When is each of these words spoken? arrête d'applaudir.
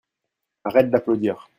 arrête 0.63 0.89
d'applaudir. 0.89 1.49